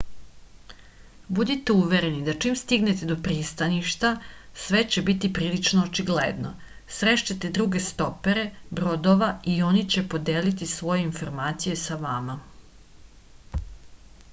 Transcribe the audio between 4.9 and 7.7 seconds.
će biti prilično očigledno srešćete